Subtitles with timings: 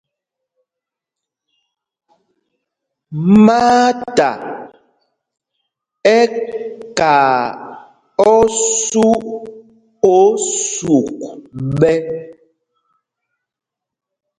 [3.45, 4.29] Maata
[6.17, 6.23] ɛ́
[6.97, 7.35] kaa
[8.31, 9.05] osû
[10.13, 10.15] o
[10.69, 11.17] sûk
[11.79, 11.97] ɓɛ́.